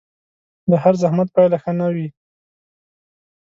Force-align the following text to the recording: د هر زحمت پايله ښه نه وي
د 0.69 0.71
هر 0.83 0.93
زحمت 1.01 1.27
پايله 1.35 1.57
ښه 1.63 1.71
نه 1.79 1.87
وي 1.95 2.07